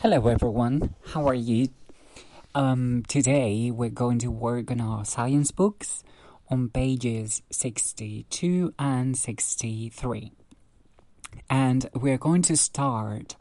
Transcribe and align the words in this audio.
Hello 0.00 0.28
everyone, 0.28 0.94
how 1.06 1.26
are 1.26 1.34
you? 1.34 1.70
Um, 2.54 3.02
today 3.08 3.70
we're 3.70 3.88
going 3.88 4.18
to 4.18 4.30
work 4.30 4.70
on 4.70 4.78
our 4.78 5.06
science 5.06 5.50
books 5.50 6.04
on 6.50 6.68
pages 6.68 7.40
62 7.50 8.74
and 8.78 9.16
63. 9.16 10.32
And 11.48 11.88
we're 11.94 12.18
going 12.18 12.42
to 12.42 12.58
start 12.58 13.36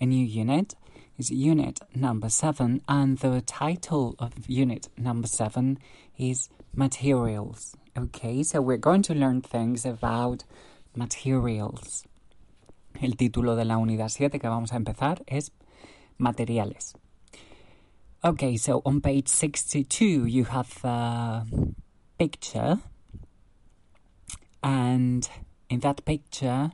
a 0.00 0.06
new 0.06 0.24
unit. 0.24 0.74
It's 1.18 1.30
unit 1.30 1.80
number 1.94 2.30
7 2.30 2.80
and 2.88 3.18
the 3.18 3.42
title 3.42 4.14
of 4.18 4.32
unit 4.48 4.88
number 4.96 5.28
7 5.28 5.78
is 6.16 6.48
materials. 6.74 7.76
Okay, 7.98 8.42
so 8.42 8.62
we're 8.62 8.78
going 8.78 9.02
to 9.02 9.14
learn 9.14 9.42
things 9.42 9.84
about 9.84 10.44
materials. 10.96 12.06
El 13.02 13.10
título 13.10 13.56
de 13.56 13.66
la 13.66 13.76
unidad 13.76 14.08
7 14.08 14.38
que 14.40 14.48
vamos 14.48 14.72
a 14.72 14.76
empezar 14.76 15.22
es 15.28 15.50
materiales. 16.20 16.94
Okay, 18.24 18.56
so 18.56 18.82
on 18.84 19.00
page 19.00 19.28
62 19.28 20.26
you 20.26 20.44
have 20.44 20.84
a 20.84 21.46
picture 22.18 22.78
and 24.62 25.28
in 25.70 25.80
that 25.80 26.04
picture 26.04 26.72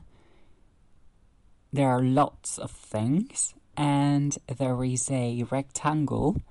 there 1.71 1.89
are 1.89 2.01
lots 2.01 2.57
of 2.57 2.71
things 2.71 3.53
and 3.77 4.37
there 4.57 4.83
is 4.83 5.11
a 5.11 5.43
rectangle 5.51 6.41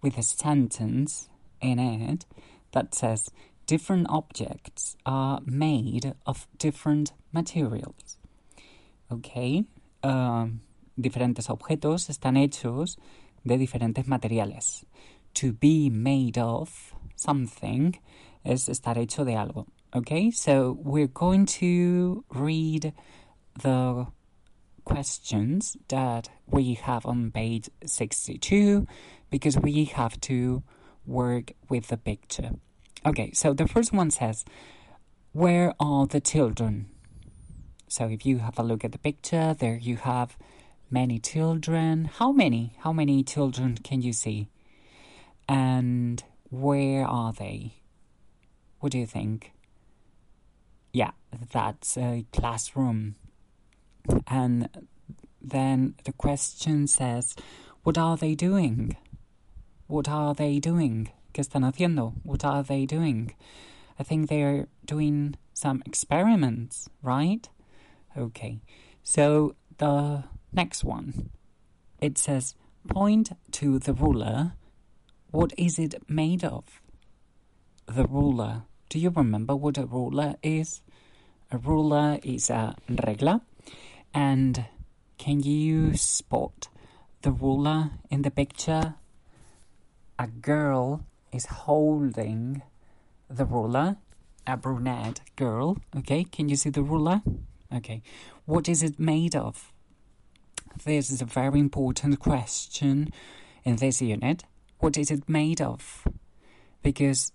with 0.00 0.16
a 0.16 0.22
sentence 0.22 1.28
in 1.60 1.78
it 1.78 2.24
that 2.72 2.94
says 2.94 3.30
different 3.66 4.06
objects 4.08 4.96
are 5.04 5.40
made 5.44 6.14
of 6.26 6.46
different 6.58 7.12
materials. 7.32 8.16
Okay, 9.10 9.64
um, 10.02 10.60
diferentes 10.98 11.48
objetos 11.48 12.10
están 12.10 12.36
hechos 12.36 12.98
de 13.44 13.56
diferentes 13.56 14.06
materiales. 14.06 14.84
To 15.34 15.52
be 15.52 15.90
made 15.90 16.38
of 16.38 16.94
something 17.16 17.98
es 18.44 18.68
estar 18.68 18.98
hecho 18.98 19.24
de 19.24 19.36
algo. 19.36 19.66
Okay, 19.94 20.30
so 20.30 20.76
we're 20.82 21.06
going 21.06 21.46
to 21.46 22.24
read 22.30 22.92
the 23.62 24.06
questions 24.84 25.76
that 25.88 26.28
we 26.46 26.74
have 26.74 27.06
on 27.06 27.30
page 27.30 27.70
62 27.84 28.86
because 29.30 29.58
we 29.58 29.84
have 29.84 30.20
to 30.22 30.62
work 31.06 31.52
with 31.68 31.88
the 31.88 31.96
picture. 31.96 32.50
Okay, 33.06 33.32
so 33.32 33.52
the 33.52 33.66
first 33.66 33.92
one 33.92 34.10
says, 34.10 34.44
Where 35.32 35.74
are 35.78 36.06
the 36.06 36.20
children? 36.20 36.86
So 37.88 38.08
if 38.08 38.26
you 38.26 38.38
have 38.38 38.58
a 38.58 38.62
look 38.62 38.84
at 38.84 38.92
the 38.92 38.98
picture, 38.98 39.54
there 39.54 39.76
you 39.76 39.96
have 39.96 40.36
many 40.90 41.18
children. 41.18 42.06
How 42.06 42.32
many? 42.32 42.74
How 42.78 42.92
many 42.92 43.22
children 43.22 43.78
can 43.82 44.02
you 44.02 44.12
see? 44.12 44.48
And 45.48 46.22
where 46.50 47.06
are 47.06 47.32
they? 47.32 47.74
What 48.80 48.92
do 48.92 48.98
you 48.98 49.06
think? 49.06 49.52
Yeah, 50.92 51.10
that's 51.52 51.96
a 51.96 52.24
classroom. 52.32 53.16
And 54.26 54.68
then 55.40 55.94
the 56.04 56.12
question 56.12 56.86
says, 56.86 57.36
What 57.82 57.98
are 57.98 58.16
they 58.16 58.34
doing? 58.34 58.96
What 59.86 60.08
are 60.08 60.34
they 60.34 60.58
doing? 60.58 61.10
¿Qué 61.32 61.44
están 61.44 61.64
haciendo? 61.64 62.14
What 62.22 62.44
are 62.44 62.62
they 62.62 62.86
doing? 62.86 63.34
I 63.98 64.02
think 64.02 64.28
they're 64.28 64.68
doing 64.84 65.36
some 65.52 65.82
experiments, 65.84 66.88
right? 67.02 67.48
Okay, 68.16 68.60
so 69.02 69.54
the 69.78 70.24
next 70.52 70.84
one 70.84 71.30
it 72.00 72.16
says, 72.16 72.54
Point 72.88 73.32
to 73.52 73.78
the 73.78 73.92
ruler. 73.92 74.52
What 75.30 75.52
is 75.58 75.78
it 75.78 76.08
made 76.08 76.44
of? 76.44 76.80
The 77.86 78.04
ruler. 78.04 78.62
Do 78.88 78.98
you 78.98 79.10
remember 79.10 79.54
what 79.56 79.76
a 79.76 79.84
ruler 79.84 80.36
is? 80.42 80.80
A 81.50 81.58
ruler 81.58 82.18
is 82.22 82.50
a 82.50 82.76
regla. 83.04 83.42
And 84.14 84.64
can 85.18 85.40
you 85.40 85.96
spot 85.96 86.68
the 87.22 87.32
ruler 87.32 87.90
in 88.10 88.22
the 88.22 88.30
picture? 88.30 88.94
A 90.18 90.28
girl 90.28 91.04
is 91.32 91.46
holding 91.46 92.62
the 93.28 93.44
ruler, 93.44 93.96
a 94.46 94.56
brunette 94.56 95.20
girl. 95.36 95.76
Okay, 95.96 96.24
can 96.24 96.48
you 96.48 96.56
see 96.56 96.70
the 96.70 96.82
ruler? 96.82 97.22
Okay, 97.74 98.02
what 98.46 98.68
is 98.68 98.82
it 98.82 98.98
made 98.98 99.36
of? 99.36 99.72
This 100.84 101.10
is 101.10 101.20
a 101.20 101.24
very 101.24 101.58
important 101.58 102.20
question 102.20 103.10
in 103.64 103.76
this 103.76 104.00
unit. 104.00 104.44
What 104.78 104.96
is 104.96 105.10
it 105.10 105.28
made 105.28 105.60
of? 105.60 106.06
Because 106.82 107.32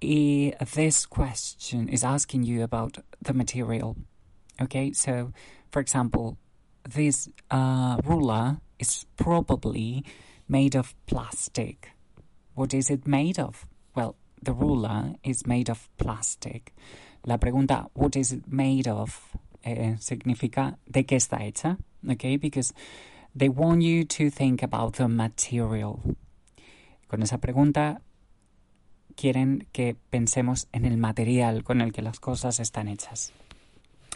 this 0.00 1.06
question 1.06 1.88
is 1.88 2.02
asking 2.02 2.44
you 2.44 2.62
about 2.62 2.98
the 3.20 3.34
material. 3.34 3.96
Okay, 4.60 4.92
so 4.92 5.32
for 5.70 5.80
example, 5.80 6.38
this 6.88 7.28
uh, 7.50 7.98
ruler 8.04 8.58
is 8.78 9.04
probably 9.16 10.04
made 10.48 10.74
of 10.74 10.94
plastic. 11.06 11.90
What 12.54 12.72
is 12.72 12.88
it 12.88 13.06
made 13.06 13.38
of? 13.38 13.66
Well, 13.94 14.16
the 14.42 14.54
ruler 14.54 15.14
is 15.22 15.46
made 15.46 15.68
of 15.68 15.88
plastic. 15.98 16.74
La 17.26 17.36
pregunta, 17.36 17.90
what 17.92 18.16
is 18.16 18.32
it 18.32 18.50
made 18.50 18.88
of? 18.88 19.36
Eh, 19.62 19.96
significa 19.98 20.78
de 20.88 21.02
qué 21.02 21.16
está 21.16 21.40
hecha. 21.40 21.76
Okay, 22.08 22.36
because 22.36 22.72
they 23.34 23.48
want 23.48 23.82
you 23.82 24.04
to 24.04 24.30
think 24.30 24.62
about 24.62 24.94
the 24.94 25.08
material. 25.08 26.00
Con 27.08 27.22
esa 27.22 27.38
pregunta 27.38 28.00
quieren 29.16 29.66
que 29.72 29.96
pensemos 30.10 30.66
en 30.72 30.84
el 30.84 30.96
material 30.96 31.62
con 31.64 31.80
el 31.80 31.92
que 31.92 32.02
las 32.02 32.18
cosas 32.18 32.60
están 32.60 32.88
hechas. 32.88 33.32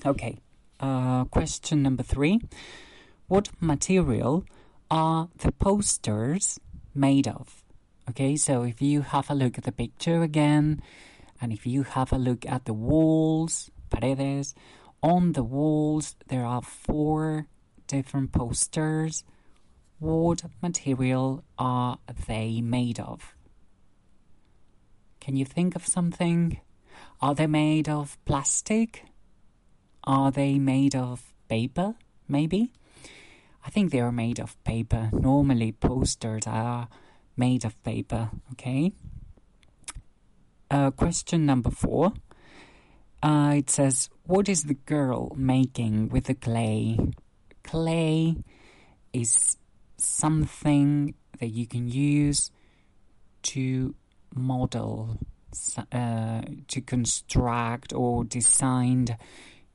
Okay, 0.05 0.39
uh, 0.81 1.25
question 1.27 1.83
number 1.83 2.03
three. 2.03 2.41
What 3.29 3.51
material 3.61 4.45
are 4.91 5.29
the 5.39 5.53
posters 5.53 6.59
made 6.95 7.29
of? 7.29 7.65
Okay, 8.09 8.37
so 8.37 8.63
if 8.63 8.83
you 8.83 9.03
have 9.03 9.31
a 9.31 9.35
look 9.35 9.57
at 9.59 9.65
the 9.65 9.73
picture 9.73 10.23
again, 10.23 10.83
and 11.41 11.53
if 11.53 11.67
you 11.67 11.85
have 11.85 12.13
a 12.13 12.19
look 12.19 12.45
at 12.47 12.65
the 12.65 12.73
walls, 12.73 13.71
paredes, 13.91 14.55
on 15.03 15.33
the 15.33 15.43
walls 15.43 16.17
there 16.29 16.45
are 16.45 16.63
four 16.63 17.47
different 17.91 18.31
posters. 18.31 19.25
What 19.99 20.45
material 20.63 21.43
are 21.59 21.99
they 22.29 22.61
made 22.61 23.01
of? 23.01 23.35
Can 25.21 25.37
you 25.37 25.45
think 25.45 25.75
of 25.75 25.87
something? 25.87 26.61
Are 27.21 27.35
they 27.35 27.49
made 27.49 27.89
of 27.89 28.17
plastic? 28.25 29.05
Are 30.05 30.31
they 30.31 30.59
made 30.59 30.95
of 30.95 31.35
paper? 31.49 31.97
Maybe? 32.29 32.73
I 33.67 33.71
think 33.71 33.91
they 33.91 34.01
are 34.01 34.13
made 34.13 34.39
of 34.39 34.57
paper. 34.63 35.11
Normally, 35.13 35.73
posters 35.73 36.47
are 36.47 36.89
made 37.37 37.65
of 37.65 37.83
paper, 37.83 38.31
okay? 38.53 38.93
Uh, 40.71 40.93
question 40.93 41.45
number 41.45 41.71
four. 41.71 42.13
Uh, 43.23 43.55
it 43.57 43.69
says, 43.69 44.09
What 44.25 44.49
is 44.49 44.63
the 44.65 44.79
girl 44.87 45.35
making 45.37 46.09
with 46.09 46.25
the 46.25 46.35
clay? 46.35 46.97
Clay 47.63 48.37
is 49.13 49.57
something 49.97 51.15
that 51.39 51.49
you 51.49 51.67
can 51.67 51.89
use 51.89 52.51
to 53.43 53.95
model, 54.35 55.19
uh, 55.93 56.43
to 56.69 56.81
construct 56.81 57.93
or 57.93 58.25
design 58.25 59.17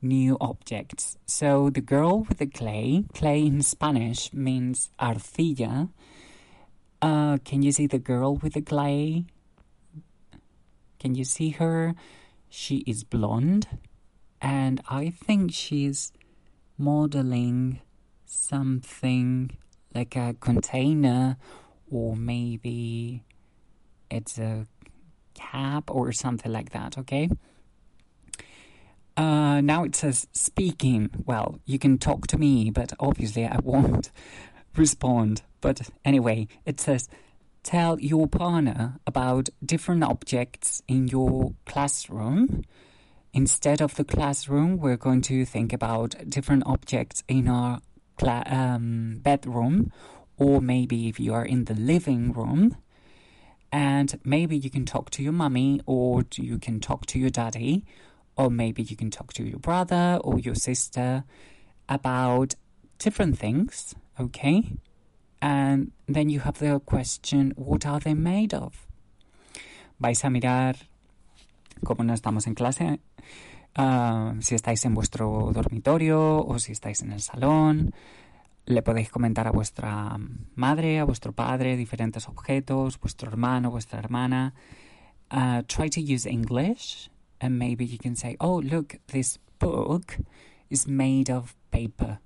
new 0.02 0.36
objects. 0.40 1.16
So 1.26 1.70
the 1.70 1.80
girl 1.80 2.20
with 2.20 2.38
the 2.38 2.46
clay, 2.46 3.04
clay 3.14 3.46
in 3.46 3.62
Spanish 3.62 4.32
means 4.32 4.90
arcilla. 5.00 5.90
Uh, 7.02 7.38
can 7.44 7.62
you 7.62 7.72
see 7.72 7.86
the 7.86 7.98
girl 7.98 8.36
with 8.36 8.54
the 8.54 8.62
clay? 8.62 9.24
Can 10.98 11.14
you 11.14 11.24
see 11.24 11.50
her? 11.50 11.94
She 12.48 12.78
is 12.86 13.04
blonde, 13.04 13.68
and 14.40 14.80
I 14.88 15.10
think 15.10 15.52
she's 15.52 16.12
modeling 16.78 17.80
something 18.24 19.50
like 19.94 20.16
a 20.16 20.34
container 20.40 21.36
or 21.90 22.16
maybe 22.16 23.22
it's 24.10 24.38
a 24.38 24.66
cap 25.34 25.90
or 25.90 26.12
something 26.12 26.52
like 26.52 26.70
that, 26.70 26.98
okay? 26.98 27.28
Uh, 29.16 29.60
now 29.62 29.84
it 29.84 29.96
says 29.96 30.26
speaking. 30.32 31.10
Well, 31.24 31.58
you 31.64 31.78
can 31.78 31.98
talk 31.98 32.26
to 32.28 32.38
me, 32.38 32.70
but 32.70 32.92
obviously 33.00 33.46
I 33.46 33.58
won't 33.62 34.10
respond. 34.76 35.42
But 35.60 35.88
anyway, 36.04 36.48
it 36.66 36.80
says 36.80 37.08
tell 37.62 37.98
your 37.98 38.26
partner 38.26 39.00
about 39.06 39.48
different 39.64 40.04
objects 40.04 40.82
in 40.86 41.08
your 41.08 41.54
classroom. 41.64 42.64
Instead 43.36 43.82
of 43.82 43.96
the 43.96 44.04
classroom, 44.04 44.78
we're 44.78 44.96
going 44.96 45.20
to 45.20 45.44
think 45.44 45.70
about 45.70 46.14
different 46.26 46.62
objects 46.64 47.22
in 47.28 47.46
our 47.48 47.82
um, 48.46 49.18
bedroom, 49.22 49.92
or 50.38 50.62
maybe 50.62 51.06
if 51.06 51.20
you 51.20 51.34
are 51.34 51.44
in 51.44 51.66
the 51.66 51.74
living 51.74 52.32
room. 52.32 52.78
And 53.70 54.18
maybe 54.24 54.56
you 54.56 54.70
can 54.70 54.86
talk 54.86 55.10
to 55.10 55.22
your 55.22 55.34
mummy, 55.34 55.82
or 55.84 56.24
you 56.36 56.58
can 56.58 56.80
talk 56.80 57.04
to 57.08 57.18
your 57.18 57.28
daddy, 57.28 57.84
or 58.38 58.48
maybe 58.48 58.82
you 58.82 58.96
can 58.96 59.10
talk 59.10 59.34
to 59.34 59.44
your 59.44 59.58
brother 59.58 60.18
or 60.24 60.38
your 60.38 60.54
sister 60.54 61.24
about 61.90 62.54
different 62.98 63.38
things, 63.38 63.94
okay? 64.18 64.78
And 65.42 65.92
then 66.08 66.30
you 66.30 66.40
have 66.40 66.58
the 66.58 66.80
question, 66.80 67.52
what 67.54 67.84
are 67.84 68.00
they 68.00 68.14
made 68.14 68.54
of? 68.54 68.86
Vais 70.00 70.24
a 70.24 70.30
mirar, 70.30 70.76
como 71.84 72.04
no 72.04 72.14
estamos 72.14 72.46
en 72.46 72.54
clase, 72.54 73.00
uh, 73.78 74.40
si 74.40 74.54
estáis 74.54 74.84
en 74.84 74.94
vuestro 74.94 75.50
dormitorio 75.52 76.44
o 76.44 76.58
si 76.58 76.72
estáis 76.72 77.02
en 77.02 77.12
el 77.12 77.20
salón. 77.20 77.94
Le 78.66 78.82
podéis 78.82 79.10
comentar 79.10 79.46
a 79.46 79.52
vuestra 79.52 80.16
madre, 80.54 80.98
a 80.98 81.04
vuestro 81.04 81.32
padre, 81.32 81.76
diferentes 81.76 82.28
objetos, 82.28 82.98
vuestro 82.98 83.30
hermano, 83.30 83.70
vuestra 83.70 83.98
hermana. 83.98 84.54
Uh, 85.30 85.62
try 85.66 85.88
to 85.88 86.00
use 86.00 86.26
English 86.26 87.10
and 87.40 87.58
maybe 87.58 87.84
you 87.84 87.98
can 87.98 88.16
say, 88.16 88.36
oh, 88.40 88.60
look, 88.60 88.96
this 89.08 89.38
book 89.58 90.16
is 90.70 90.86
made 90.86 91.30
of 91.30 91.54
paper. 91.70 92.18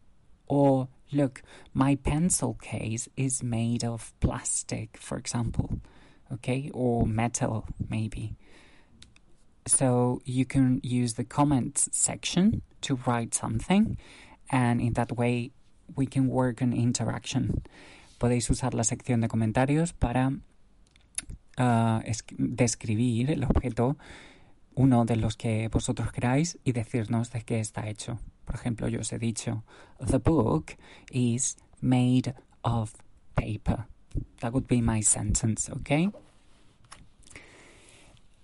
Or, 0.47 0.89
look, 1.13 1.43
my 1.75 1.97
pencil 1.97 2.55
case 2.55 3.09
is 3.17 3.43
made 3.43 3.85
of 3.85 4.13
plastic, 4.21 4.97
for 4.97 5.19
example. 5.19 5.81
Okay, 6.33 6.71
or 6.73 7.07
metal, 7.07 7.67
maybe. 7.89 8.37
So 9.67 10.21
you 10.25 10.45
can 10.47 10.81
use 10.83 11.15
the 11.15 11.25
comments 11.25 11.89
section 11.93 12.63
to 12.83 12.99
write 13.07 13.35
something, 13.35 13.99
and 14.51 14.81
in 14.81 14.95
that 14.95 15.17
way 15.17 15.53
we 15.97 16.07
can 16.07 16.29
work 16.29 16.63
on 16.63 16.73
interaction. 16.73 17.63
Podéis 18.19 18.51
usar 18.51 18.75
la 18.75 18.85
sección 18.85 19.21
de 19.21 19.29
comentarios 19.29 19.93
para 19.93 20.33
uh, 21.59 22.01
describir 22.39 23.31
el 23.31 23.45
objeto 23.45 23.97
uno 24.75 25.05
de 25.05 25.17
los 25.17 25.37
que 25.37 25.69
vosotros 25.69 26.13
queráis 26.13 26.59
y 26.65 26.73
decirnos 26.73 27.31
de 27.33 27.43
qué 27.43 27.61
está 27.61 27.89
hecho. 27.89 28.19
Por 28.45 28.55
ejemplo, 28.55 28.89
yo 28.89 29.01
os 29.01 29.13
he 29.13 29.19
dicho, 29.19 29.63
the 29.99 30.19
book 30.19 30.77
is 31.13 31.57
made 31.81 32.35
of 32.63 32.95
paper. 33.35 33.87
That 34.41 34.53
would 34.53 34.67
be 34.67 34.81
my 34.81 35.03
sentence, 35.03 35.71
okay? 35.71 36.11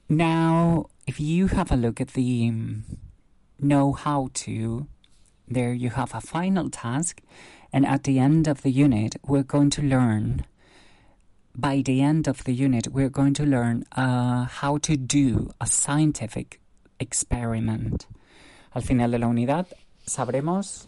Now, 0.09 0.87
if 1.07 1.19
you 1.19 1.49
have 1.49 1.73
a 1.73 1.77
look 1.77 2.01
at 2.01 2.09
the 2.09 2.49
um, 2.49 2.85
know 3.59 3.93
how 3.93 4.29
to, 4.35 4.87
there 5.49 5.73
you 5.73 5.91
have 5.91 6.15
a 6.15 6.21
final 6.21 6.71
task, 6.71 7.21
and 7.73 7.85
at 7.85 8.05
the 8.05 8.19
end 8.19 8.47
of 8.47 8.63
the 8.63 8.71
unit, 8.71 9.17
we're 9.27 9.43
going 9.43 9.71
to 9.71 9.83
learn 9.83 10.47
by 11.57 11.83
the 11.85 12.03
end 12.03 12.29
of 12.29 12.45
the 12.45 12.53
unit, 12.53 12.89
we're 12.89 13.09
going 13.09 13.35
to 13.35 13.45
learn 13.45 13.85
uh, 13.93 14.45
how 14.45 14.77
to 14.79 14.97
do 14.97 15.51
a 15.61 15.67
scientific 15.67 16.61
experiment. 17.01 18.07
Al 18.75 18.83
final 18.83 19.11
de 19.11 19.19
la 19.19 19.27
unidad 19.27 19.67
sabremos 20.07 20.87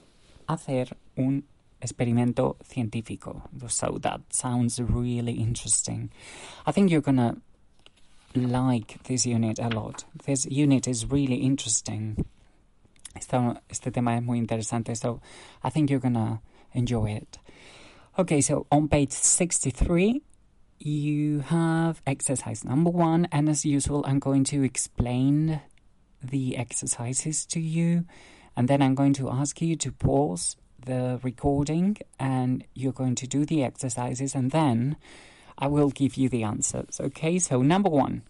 hacer 0.48 0.92
un 1.16 1.42
experimento 1.80 2.56
científico. 2.62 3.42
So 3.68 3.98
that 4.02 4.20
sounds 4.30 4.78
really 4.80 5.32
interesting. 5.32 6.10
I 6.66 6.72
think 6.72 6.90
you're 6.90 7.00
gonna 7.00 7.38
like 8.34 9.02
this 9.04 9.26
unit 9.26 9.58
a 9.58 9.68
lot. 9.68 10.04
This 10.24 10.46
unit 10.46 10.86
is 10.86 11.06
really 11.06 11.36
interesting. 11.36 12.24
este 13.68 13.90
tema 13.92 14.16
es 14.16 14.22
muy 14.22 14.38
interesante, 14.38 14.96
so 14.96 15.20
I 15.62 15.70
think 15.70 15.90
you're 15.90 16.00
gonna 16.00 16.40
enjoy 16.72 17.10
it. 17.12 17.38
Okay, 18.18 18.40
so 18.40 18.66
on 18.70 18.88
page 18.88 19.12
63, 19.12 20.22
you 20.78 21.40
have 21.40 22.02
exercise 22.06 22.64
number 22.64 22.90
one, 22.90 23.28
and 23.32 23.48
as 23.48 23.64
usual, 23.64 24.04
I'm 24.06 24.18
going 24.18 24.44
to 24.44 24.62
explain 24.62 25.60
the 26.22 26.56
exercises 26.56 27.46
to 27.46 27.60
you, 27.60 28.04
and 28.56 28.68
then 28.68 28.82
I'm 28.82 28.94
going 28.94 29.14
to 29.14 29.30
ask 29.30 29.60
you 29.60 29.76
to 29.76 29.92
pause 29.92 30.56
the 30.84 31.20
recording 31.22 31.98
and 32.18 32.64
you're 32.74 32.92
going 32.92 33.14
to 33.16 33.26
do 33.26 33.44
the 33.44 33.62
exercises, 33.62 34.34
and 34.34 34.50
then 34.50 34.96
I 35.58 35.66
will 35.66 35.90
give 35.90 36.16
you 36.16 36.28
the 36.28 36.44
answers. 36.44 37.00
Okay, 37.00 37.38
so 37.38 37.62
number 37.62 37.90
one 37.90 38.22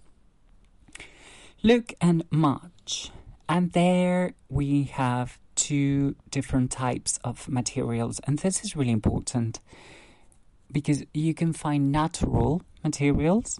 look 1.63 1.93
and 2.01 2.25
march, 2.31 3.11
and 3.49 3.73
there 3.73 4.35
we 4.49 4.85
have 4.85 5.39
two 5.55 6.15
different 6.31 6.71
types 6.71 7.19
of 7.25 7.49
materials, 7.49 8.21
and 8.25 8.39
this 8.39 8.65
is 8.65 8.77
really 8.77 8.93
important 8.93 9.61
because 10.71 11.05
you 11.13 11.35
can 11.35 11.53
find 11.53 11.91
natural 11.91 12.63
materials, 12.85 13.59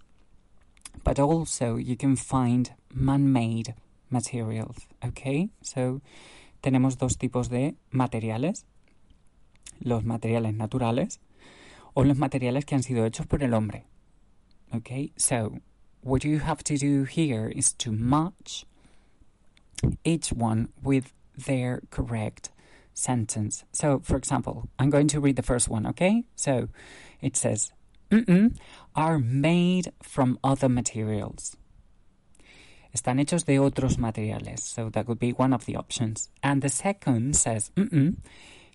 but 1.05 1.19
also 1.19 1.77
you 1.77 1.97
can 1.97 2.17
find 2.17 2.73
man-made 2.95 3.75
materials, 4.11 4.87
okay? 5.05 5.49
So 5.63 6.01
tenemos 6.63 6.97
dos 6.97 7.17
tipos 7.17 7.49
de 7.49 7.75
materiales, 7.93 8.65
los 9.83 10.05
materiales 10.05 10.57
naturales 10.57 11.19
o 11.99 12.05
los 12.05 12.17
materiales 12.17 12.65
que 12.65 12.77
han 12.77 12.83
sido 12.85 13.05
hechos 13.05 13.27
por 13.27 13.43
el 13.43 13.53
hombre. 13.53 13.85
Okay? 14.73 15.11
So 15.17 15.59
what 16.01 16.25
you 16.25 16.39
have 16.39 16.63
to 16.63 16.77
do 16.77 17.03
here 17.03 17.49
is 17.49 17.73
to 17.73 17.91
match 17.91 18.65
each 20.05 20.33
one 20.33 20.69
with 20.81 21.13
their 21.37 21.83
correct 21.91 22.51
sentence. 22.95 23.65
So, 23.73 23.99
for 23.99 24.17
example, 24.17 24.69
I'm 24.79 24.91
going 24.91 25.09
to 25.09 25.19
read 25.19 25.35
the 25.35 25.43
first 25.43 25.69
one, 25.69 25.87
okay? 25.89 26.25
So 26.37 26.69
it 27.21 27.37
says, 27.37 27.73
are 28.95 29.19
made 29.19 29.93
from 30.01 30.39
other 30.45 30.69
materials. 30.69 31.57
Están 32.95 33.19
hechos 33.21 33.45
de 33.45 33.59
otros 33.59 33.97
materiales. 33.97 34.61
So 34.61 34.89
that 34.91 35.09
would 35.09 35.19
be 35.19 35.33
one 35.33 35.53
of 35.53 35.67
the 35.67 35.75
options. 35.75 36.31
And 36.45 36.63
the 36.63 36.69
second 36.69 37.35
says, 37.35 37.73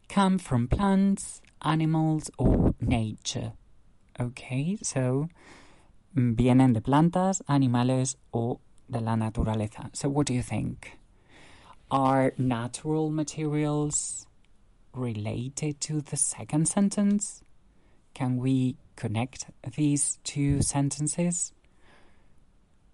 come 0.10 0.38
from 0.38 0.68
plants, 0.68 1.42
animals, 1.64 2.30
or 2.38 2.74
nature. 2.80 3.54
Okay, 4.20 4.78
so 4.82 5.30
mm, 6.16 6.36
vienen 6.36 6.74
de 6.74 6.82
plantas, 6.82 7.42
animales, 7.48 8.16
o 8.34 8.60
de 8.90 9.00
la 9.00 9.16
naturaleza. 9.16 9.90
So 9.96 10.10
what 10.10 10.28
do 10.28 10.34
you 10.34 10.44
think? 10.44 10.98
Are 11.90 12.34
natural 12.38 13.10
materials 13.10 14.28
related 14.94 15.80
to 15.82 16.02
the 16.02 16.18
second 16.18 16.68
sentence? 16.68 17.42
Can 18.14 18.38
we 18.38 18.78
connect 18.96 19.46
these 19.76 20.20
two 20.24 20.62
sentences? 20.62 21.54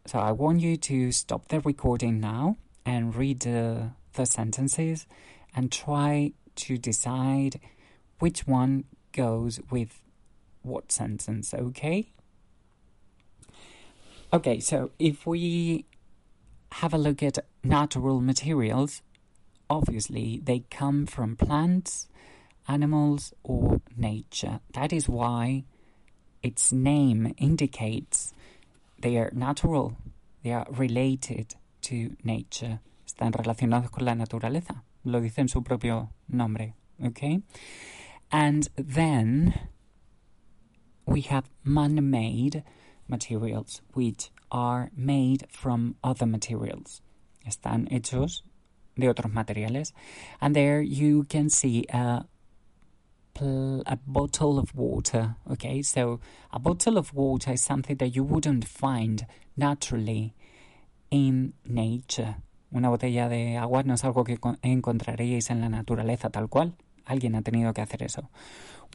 So 0.05 0.19
I 0.19 0.31
want 0.31 0.61
you 0.61 0.77
to 0.77 1.11
stop 1.11 1.49
the 1.49 1.59
recording 1.59 2.19
now 2.19 2.57
and 2.85 3.15
read 3.15 3.41
the, 3.41 3.91
the 4.13 4.25
sentences 4.25 5.05
and 5.55 5.71
try 5.71 6.33
to 6.55 6.77
decide 6.77 7.59
which 8.19 8.47
one 8.47 8.85
goes 9.11 9.59
with 9.71 10.01
what 10.61 10.91
sentence, 10.91 11.53
okay? 11.53 12.11
Okay, 14.31 14.59
so 14.59 14.91
if 14.99 15.25
we 15.25 15.85
have 16.73 16.93
a 16.93 16.97
look 16.97 17.23
at 17.23 17.39
natural 17.63 18.21
materials, 18.21 19.01
obviously 19.69 20.39
they 20.43 20.63
come 20.69 21.05
from 21.05 21.35
plants, 21.35 22.07
animals, 22.67 23.33
or 23.43 23.81
nature. 23.97 24.59
That 24.73 24.93
is 24.93 25.09
why 25.09 25.63
its 26.43 26.71
name 26.71 27.33
indicates 27.37 28.33
they 28.99 29.17
are 29.17 29.31
natural, 29.33 29.97
they 30.43 30.51
are 30.51 30.67
related 30.69 31.55
to 31.81 32.15
nature. 32.23 32.79
Están 33.07 33.33
relacionados 33.33 33.89
con 33.89 34.05
la 34.05 34.13
naturaleza. 34.13 34.83
Lo 35.03 35.21
dice 35.21 35.39
en 35.39 35.47
su 35.47 35.61
propio 35.61 36.09
nombre. 36.27 36.75
Okay? 37.03 37.41
And 38.31 38.69
then 38.75 39.59
we 41.05 41.21
have 41.21 41.49
man 41.63 42.09
made 42.09 42.63
materials, 43.07 43.81
which 43.93 44.29
are 44.51 44.91
made 44.95 45.47
from 45.49 45.95
other 46.03 46.25
materials. 46.25 47.01
Están 47.47 47.89
hechos 47.89 48.43
de 48.97 49.07
otros 49.07 49.31
materiales. 49.31 49.93
And 50.39 50.55
there 50.55 50.81
you 50.81 51.23
can 51.23 51.49
see 51.49 51.85
a 51.89 52.25
a 53.41 53.97
bottle 54.05 54.59
of 54.59 54.75
water. 54.75 55.35
Okay, 55.49 55.81
so 55.81 56.19
a 56.51 56.59
bottle 56.59 56.97
of 56.97 57.13
water 57.13 57.53
is 57.53 57.61
something 57.61 57.95
that 57.95 58.15
you 58.15 58.23
wouldn't 58.23 58.65
find 58.65 59.25
naturally 59.55 60.35
in 61.09 61.53
nature. 61.65 62.35
Una 62.75 62.89
botella 62.89 63.29
de 63.29 63.55
agua 63.55 63.83
no 63.83 63.93
es 63.93 64.03
algo 64.03 64.25
que 64.25 64.37
encontraríais 64.61 65.49
en 65.49 65.61
la 65.61 65.69
naturaleza 65.69 66.29
tal 66.29 66.49
cual. 66.49 66.75
Alguien 67.09 67.35
ha 67.35 67.41
tenido 67.41 67.73
que 67.73 67.81
hacer 67.81 68.03
eso. 68.03 68.29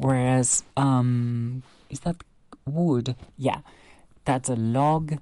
Whereas, 0.01 0.65
um, 0.77 1.63
is 1.91 2.01
that 2.01 2.17
wood? 2.65 3.17
Yeah, 3.37 3.61
that's 4.25 4.49
a 4.49 4.57
log. 4.57 5.19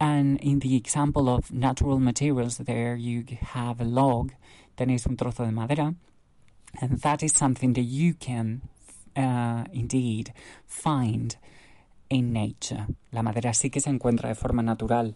And 0.00 0.40
in 0.40 0.58
the 0.58 0.74
example 0.74 1.28
of 1.28 1.52
natural 1.52 2.00
materials, 2.00 2.56
there 2.56 2.96
you 2.96 3.24
have 3.54 3.80
a 3.80 3.84
log, 3.84 4.32
tenéis 4.76 5.06
un 5.06 5.16
trozo 5.16 5.44
de 5.44 5.52
madera, 5.52 5.94
and 6.80 6.98
that 7.00 7.22
is 7.22 7.32
something 7.32 7.74
that 7.74 7.82
you 7.82 8.14
can 8.14 8.62
uh, 9.14 9.64
indeed 9.72 10.32
find 10.66 11.36
in 12.08 12.32
nature. 12.32 12.86
La 13.12 13.22
madera 13.22 13.52
sí 13.52 13.70
que 13.70 13.80
se 13.80 13.90
encuentra 13.90 14.28
de 14.28 14.34
forma 14.34 14.62
natural. 14.62 15.14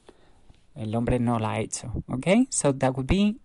El 0.74 0.94
hombre 0.94 1.18
no 1.18 1.38
la 1.38 1.54
ha 1.54 1.60
hecho. 1.60 2.04
Okay? 2.12 2.46
So 2.50 2.72
that 2.72 2.96
would 2.96 3.06
be 3.06 3.36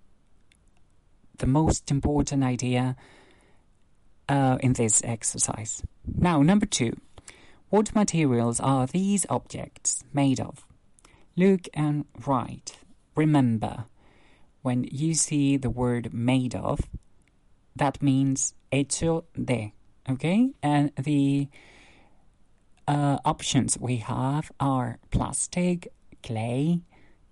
the 1.42 1.48
most 1.48 1.92
important 1.92 2.44
idea 2.44 2.96
uh, 4.30 4.58
in 4.62 4.74
this 4.74 5.04
exercise. 5.04 5.84
Now, 6.06 6.42
number 6.42 6.66
two. 6.66 6.94
What 7.70 7.96
materials 7.96 8.60
are 8.60 8.86
these 8.86 9.26
objects 9.30 10.04
made 10.14 10.40
of? 10.40 10.66
Look 11.38 11.68
and 11.74 12.06
write. 12.26 12.78
Remember, 13.16 13.86
when 14.62 14.84
you 14.92 15.14
see 15.14 15.58
the 15.58 15.70
word 15.70 16.14
made 16.14 16.54
of, 16.54 16.82
that 17.76 18.02
means 18.02 18.54
hecho 18.72 19.24
de. 19.42 19.74
Okay? 20.10 20.52
And 20.62 20.92
the 20.98 21.48
uh, 22.88 23.18
options 23.24 23.78
we 23.80 23.98
have 23.98 24.52
are 24.60 25.00
plastic, 25.10 25.88
clay, 26.22 26.82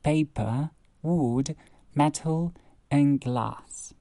paper, 0.04 0.72
wood, 1.02 1.56
metal, 1.94 2.54
and 2.90 3.20
glass. 3.20 3.94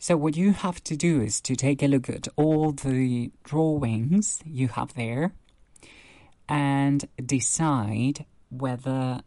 So, 0.00 0.16
what 0.16 0.36
you 0.36 0.52
have 0.52 0.82
to 0.84 0.96
do 0.96 1.20
is 1.20 1.40
to 1.40 1.56
take 1.56 1.82
a 1.82 1.88
look 1.88 2.08
at 2.08 2.28
all 2.36 2.70
the 2.70 3.32
drawings 3.42 4.40
you 4.44 4.68
have 4.68 4.94
there 4.94 5.32
and 6.48 7.04
decide 7.24 8.24
whether 8.48 9.22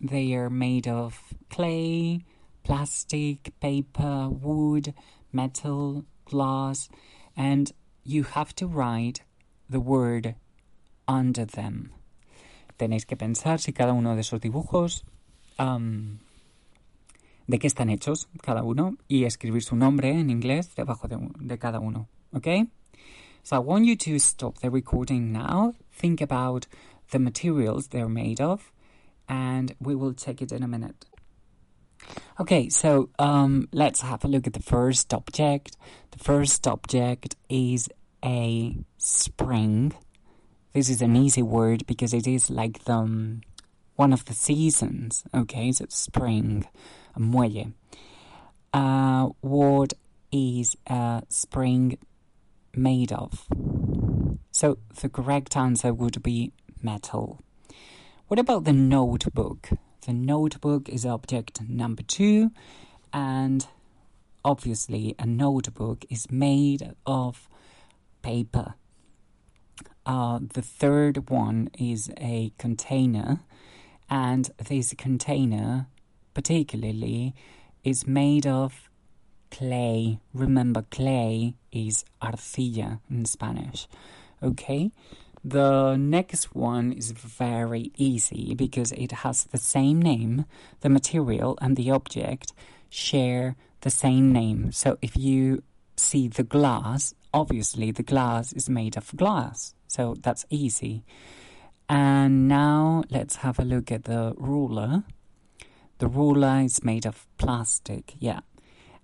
they 0.00 0.32
are 0.34 0.48
made 0.48 0.88
of 0.88 1.20
clay, 1.50 2.24
plastic, 2.62 3.52
paper, 3.60 4.28
wood, 4.30 4.94
metal, 5.30 6.06
glass, 6.24 6.88
and 7.36 7.70
you 8.02 8.22
have 8.22 8.54
to 8.56 8.66
write 8.66 9.20
the 9.68 9.80
word 9.80 10.34
under 11.06 11.44
them. 11.44 11.92
Tenéis 12.78 13.06
que 13.06 13.16
pensar 13.16 13.60
si 13.60 13.72
cada 13.72 13.92
uno 13.92 14.14
de 14.14 14.22
esos 14.22 14.40
dibujos 14.40 15.02
um, 15.58 16.18
de 17.46 17.58
qué 17.58 17.66
están 17.66 17.90
hechos 17.90 18.28
cada 18.42 18.62
uno 18.62 18.96
y 19.08 19.24
escribir 19.24 19.62
su 19.62 19.76
nombre 19.76 20.10
en 20.10 20.30
inglés 20.30 20.74
debajo 20.74 21.08
de, 21.08 21.18
de 21.38 21.58
cada 21.58 21.80
uno. 21.80 22.08
Okay? 22.34 22.66
So 23.42 23.56
I 23.56 23.60
want 23.60 23.84
you 23.84 23.96
to 23.96 24.18
stop 24.18 24.58
the 24.58 24.70
recording 24.70 25.32
now, 25.32 25.74
think 25.92 26.20
about 26.20 26.66
the 27.12 27.18
materials 27.18 27.88
they're 27.88 28.08
made 28.08 28.40
of, 28.40 28.72
and 29.28 29.74
we 29.80 29.94
will 29.94 30.14
check 30.14 30.42
it 30.42 30.50
in 30.50 30.62
a 30.62 30.68
minute. 30.68 31.06
Okay, 32.38 32.68
so 32.68 33.08
um, 33.18 33.68
let's 33.72 34.00
have 34.00 34.24
a 34.24 34.28
look 34.28 34.46
at 34.46 34.52
the 34.52 34.62
first 34.62 35.14
object. 35.14 35.76
The 36.10 36.18
first 36.18 36.66
object 36.66 37.36
is 37.48 37.88
a 38.24 38.76
spring. 38.98 39.94
This 40.72 40.88
is 40.88 41.00
an 41.00 41.16
easy 41.16 41.42
word 41.42 41.86
because 41.86 42.12
it 42.12 42.26
is 42.26 42.50
like 42.50 42.84
the 42.84 42.94
um, 42.94 43.40
one 43.94 44.12
of 44.12 44.24
the 44.26 44.34
seasons. 44.34 45.24
Okay, 45.34 45.72
so 45.72 45.86
spring 45.88 46.66
muelle. 47.18 47.72
Uh, 48.72 49.28
what 49.40 49.94
is 50.32 50.76
a 50.86 51.22
spring 51.28 51.98
made 52.74 53.12
of? 53.12 53.46
So 54.50 54.78
the 55.00 55.08
correct 55.08 55.56
answer 55.56 55.92
would 55.92 56.22
be 56.22 56.52
metal. 56.82 57.40
What 58.28 58.40
about 58.40 58.64
the 58.64 58.72
notebook? 58.72 59.70
The 60.06 60.12
notebook 60.12 60.88
is 60.88 61.04
object 61.04 61.60
number 61.68 62.02
two, 62.02 62.50
and 63.12 63.66
obviously, 64.44 65.14
a 65.18 65.26
notebook 65.26 66.04
is 66.08 66.30
made 66.30 66.94
of 67.04 67.48
paper. 68.22 68.74
Uh, 70.04 70.38
the 70.54 70.62
third 70.62 71.28
one 71.28 71.68
is 71.78 72.10
a 72.18 72.52
container, 72.58 73.40
and 74.08 74.50
this 74.68 74.94
container 74.96 75.88
particularly 76.36 77.34
is 77.82 78.06
made 78.06 78.46
of 78.46 78.90
clay. 79.50 80.18
Remember, 80.34 80.82
clay 80.90 81.54
is 81.72 82.04
arcilla 82.20 83.00
in 83.08 83.24
Spanish. 83.24 83.88
Okay? 84.42 84.92
The 85.42 85.96
next 85.96 86.54
one 86.54 86.92
is 86.92 87.12
very 87.12 87.90
easy 87.96 88.54
because 88.54 88.92
it 88.92 89.12
has 89.24 89.44
the 89.44 89.56
same 89.76 90.02
name, 90.02 90.44
the 90.82 90.90
material 90.90 91.56
and 91.62 91.74
the 91.74 91.90
object 91.90 92.52
share 92.90 93.56
the 93.80 93.94
same 94.04 94.30
name. 94.30 94.72
So 94.72 94.98
if 95.00 95.16
you 95.16 95.62
see 95.96 96.28
the 96.28 96.42
glass, 96.42 97.14
obviously 97.32 97.92
the 97.92 98.02
glass 98.02 98.52
is 98.52 98.68
made 98.68 98.98
of 98.98 99.16
glass. 99.16 99.74
So 99.88 100.16
that's 100.20 100.44
easy. 100.50 101.02
And 101.88 102.46
now 102.46 103.04
let's 103.08 103.36
have 103.36 103.58
a 103.58 103.64
look 103.64 103.90
at 103.90 104.04
the 104.04 104.34
ruler. 104.36 105.04
The 105.98 106.08
ruler 106.08 106.60
is 106.60 106.84
made 106.84 107.06
of 107.06 107.26
plastic, 107.38 108.14
yeah. 108.18 108.40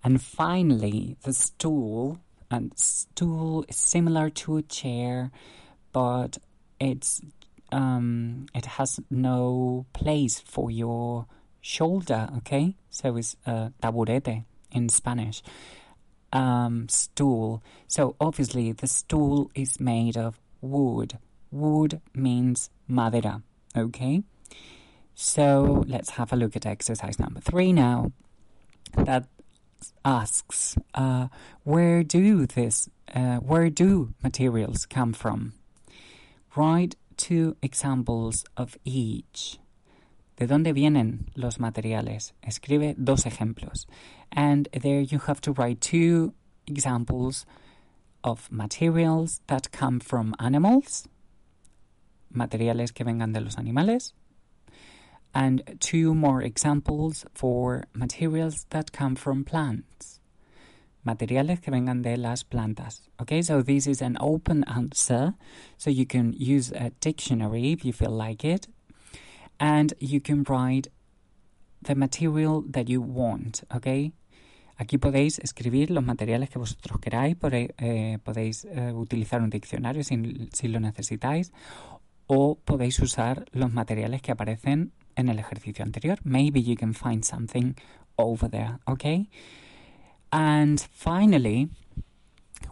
And 0.05 0.21
finally, 0.21 1.17
the 1.23 1.33
stool. 1.33 2.19
And 2.51 2.73
stool 2.77 3.65
is 3.67 3.77
similar 3.77 4.29
to 4.29 4.59
a 4.59 4.63
chair, 4.63 5.31
but 5.93 6.37
it's 6.79 7.23
um, 7.71 8.47
it 8.55 8.67
has 8.67 9.01
no 9.11 9.87
place 9.95 10.39
for 10.39 10.71
your 10.71 11.27
shoulder. 11.63 12.29
Okay, 12.39 12.77
so 12.91 13.17
it's 13.17 13.37
taburete 13.47 14.45
in 14.71 14.91
Spanish. 14.91 15.43
Um, 16.31 16.89
stool. 16.91 17.63
So 17.89 18.17
obviously, 18.21 18.73
the 18.73 18.87
stool 18.87 19.51
is 19.55 19.81
made 19.81 20.19
of 20.19 20.39
wood. 20.61 21.19
Wood 21.51 22.03
means 22.15 22.69
madera. 22.87 23.43
Okay. 23.75 24.25
So 25.25 25.85
let's 25.87 26.11
have 26.11 26.33
a 26.33 26.37
look 26.37 26.57
at 26.57 26.67
exercise 26.67 27.21
number 27.21 27.41
three 27.41 27.73
now. 27.73 28.11
That 28.97 29.29
asks, 30.05 30.76
uh, 30.95 31.29
where 31.62 32.02
do 32.02 32.45
this, 32.45 32.88
uh, 33.14 33.37
where 33.37 33.71
do 33.71 34.14
materials 34.21 34.85
come 34.85 35.12
from? 35.12 35.52
Write 36.57 36.97
two 37.17 37.57
examples 37.62 38.45
of 38.57 38.76
each. 38.85 39.61
¿De 40.38 40.49
dónde 40.49 40.75
vienen 40.75 41.29
los 41.37 41.59
materiales? 41.59 42.33
Escribe 42.43 42.97
dos 42.97 43.23
ejemplos. 43.23 43.87
And 44.33 44.69
there 44.73 45.00
you 45.00 45.21
have 45.21 45.41
to 45.43 45.52
write 45.52 45.81
two 45.81 46.35
examples 46.67 47.47
of 48.25 48.50
materials 48.50 49.41
that 49.47 49.71
come 49.71 50.00
from 50.00 50.35
animals, 50.41 51.07
materiales 52.35 52.93
que 52.93 53.05
vengan 53.05 53.33
de 53.33 53.41
los 53.41 53.55
animales, 53.55 54.14
and 55.35 55.77
two 55.81 56.15
more 56.15 56.43
examples 56.43 57.25
for 57.35 57.85
materials 57.95 58.67
that 58.71 58.93
come 58.93 59.15
from 59.15 59.45
plants. 59.45 60.21
Materiales 61.05 61.61
que 61.61 61.73
vengan 61.73 62.03
de 62.03 62.17
las 62.17 62.45
plantas. 62.45 63.01
Okay, 63.21 63.43
so 63.43 63.62
this 63.62 63.87
is 63.87 64.01
an 64.01 64.17
open 64.21 64.65
answer, 64.65 65.35
so 65.77 65.91
you 65.91 66.07
can 66.07 66.33
use 66.33 66.71
a 66.73 66.91
dictionary 67.01 67.73
if 67.73 67.85
you 67.85 67.93
feel 67.93 68.11
like 68.11 68.45
it, 68.45 68.69
and 69.59 69.95
you 69.99 70.21
can 70.21 70.45
write 70.45 70.89
the 71.83 71.95
material 71.95 72.62
that 72.69 72.89
you 72.89 73.01
want. 73.01 73.65
Okay, 73.75 74.12
Aquí 74.83 74.99
podéis 74.99 75.39
escribir 75.39 75.91
los 75.91 76.03
materiales 76.03 76.51
que 76.51 76.59
vosotros 76.59 76.99
queráis, 76.99 77.37
eh, 77.53 78.19
podéis 78.25 78.65
eh, 78.65 78.93
utilizar 78.93 79.41
un 79.41 79.51
diccionario 79.51 80.03
si, 80.03 80.49
si, 80.53 80.67
lo 80.67 80.81
necesitáis, 80.81 81.53
o 82.27 82.57
podéis 82.57 82.99
usar 82.99 83.45
los 83.53 83.73
materiales 83.73 84.23
que 84.23 84.33
aparecen 84.33 84.93
en 85.16 85.28
el 85.28 85.38
ejercicio 85.38 85.85
anterior. 85.85 86.16
Maybe 86.25 86.61
you 86.61 86.76
can 86.76 86.92
find 86.92 87.25
something 87.25 87.76
over 88.19 88.49
there, 88.49 88.78
okay? 88.88 89.28
And 90.33 90.81
finally, 90.92 91.69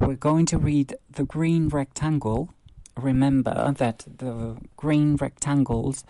we're 0.01 0.15
going 0.15 0.47
to 0.47 0.59
read 0.59 0.97
the 1.11 1.25
green 1.25 1.69
rectangle. 1.69 2.51
Remember 2.97 3.75
that 3.77 4.07
the 4.19 4.57
green 4.77 5.17
rectangles 5.17 6.05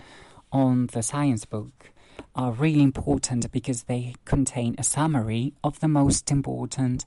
on 0.53 0.89
the 0.89 1.03
science 1.03 1.45
book 1.45 1.91
are 2.35 2.53
really 2.53 2.83
important 2.83 3.51
because 3.51 3.85
they 3.85 4.15
contain 4.25 4.75
a 4.79 4.85
summary 4.85 5.53
of 5.65 5.81
the 5.81 5.89
most 5.89 6.31
important 6.31 7.07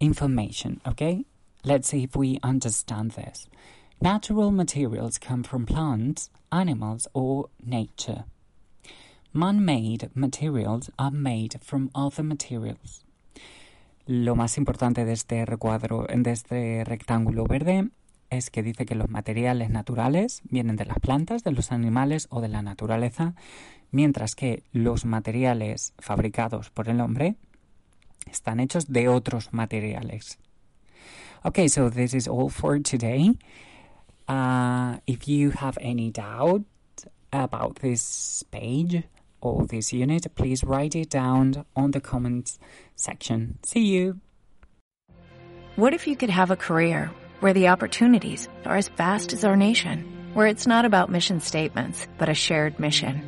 information. 0.00 0.80
Okay, 0.86 1.24
let's 1.64 1.88
see 1.88 2.04
if 2.04 2.16
we 2.16 2.38
understand 2.42 3.12
this. 3.12 3.46
Natural 4.00 4.50
materials 4.50 5.18
come 5.18 5.42
from 5.42 5.66
plants, 5.66 6.30
animals, 6.50 7.06
or 7.12 7.48
nature. 7.64 8.24
Man 9.32 9.64
made 9.64 10.10
materials 10.14 10.90
are 10.98 11.12
made 11.12 11.60
from 11.62 11.88
other 11.94 12.24
materials. 12.24 13.04
Lo 14.04 14.34
más 14.34 14.58
importante 14.58 15.04
de 15.04 15.12
este 15.12 15.46
recuadro, 15.46 16.04
de 16.12 16.32
este 16.32 16.84
rectángulo 16.84 17.44
verde, 17.44 17.90
es 18.28 18.50
que 18.50 18.64
dice 18.64 18.86
que 18.86 18.96
los 18.96 19.08
materiales 19.08 19.70
naturales 19.70 20.42
vienen 20.50 20.74
de 20.74 20.84
las 20.84 20.98
plantas, 20.98 21.44
de 21.44 21.52
los 21.52 21.70
animales 21.70 22.26
o 22.30 22.40
de 22.40 22.48
la 22.48 22.62
naturaleza, 22.62 23.36
mientras 23.92 24.34
que 24.34 24.64
los 24.72 25.04
materiales 25.04 25.94
fabricados 26.00 26.70
por 26.70 26.88
el 26.88 27.00
hombre 27.00 27.36
están 28.28 28.58
hechos 28.58 28.88
de 28.88 29.08
otros 29.08 29.52
materiales. 29.52 30.40
Okay, 31.44 31.68
so 31.68 31.88
this 31.88 32.14
is 32.14 32.26
all 32.26 32.50
for 32.50 32.80
today. 32.82 33.38
Uh, 34.26 34.96
if 35.06 35.28
you 35.28 35.52
have 35.52 35.78
any 35.80 36.10
doubt 36.10 36.62
about 37.32 37.78
this 37.80 38.44
page, 38.50 39.04
or 39.40 39.66
this 39.66 39.92
unit, 39.92 40.26
please 40.34 40.64
write 40.64 40.94
it 40.94 41.10
down 41.10 41.64
on 41.76 41.90
the 41.90 42.00
comments 42.00 42.58
section. 42.94 43.58
See 43.62 43.86
you! 43.86 44.20
What 45.76 45.94
if 45.94 46.06
you 46.06 46.16
could 46.16 46.30
have 46.30 46.50
a 46.50 46.56
career 46.56 47.10
where 47.40 47.54
the 47.54 47.68
opportunities 47.68 48.48
are 48.66 48.76
as 48.76 48.88
vast 48.88 49.32
as 49.32 49.44
our 49.44 49.56
nation, 49.56 50.04
where 50.34 50.46
it's 50.46 50.66
not 50.66 50.84
about 50.84 51.10
mission 51.10 51.40
statements, 51.40 52.06
but 52.18 52.28
a 52.28 52.34
shared 52.34 52.78
mission? 52.78 53.22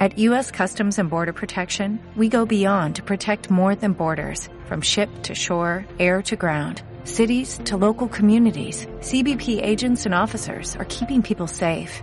At 0.00 0.18
U.S. 0.18 0.50
Customs 0.50 0.98
and 0.98 1.08
Border 1.08 1.32
Protection, 1.32 2.00
we 2.16 2.28
go 2.28 2.44
beyond 2.44 2.96
to 2.96 3.02
protect 3.02 3.50
more 3.50 3.76
than 3.76 3.92
borders, 3.92 4.48
from 4.64 4.80
ship 4.80 5.08
to 5.24 5.34
shore, 5.34 5.86
air 6.00 6.22
to 6.22 6.34
ground, 6.34 6.82
cities 7.04 7.60
to 7.66 7.76
local 7.76 8.08
communities. 8.08 8.86
CBP 9.00 9.62
agents 9.62 10.04
and 10.04 10.14
officers 10.14 10.74
are 10.76 10.86
keeping 10.86 11.22
people 11.22 11.46
safe 11.46 12.02